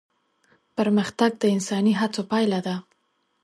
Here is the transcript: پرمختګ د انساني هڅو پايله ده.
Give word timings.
پرمختګ 0.77 1.31
د 1.37 1.43
انساني 1.55 1.93
هڅو 2.01 2.21
پايله 2.31 2.59
ده. 2.65 2.75